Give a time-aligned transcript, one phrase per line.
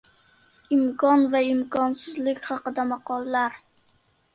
[0.77, 3.65] Imkon va imkonsizlik haqida maqollar.